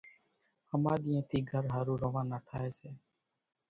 [0.71, 2.89] ۿماڌِيئين ٿي گھر ۿارُو روانا ٿائيَ سي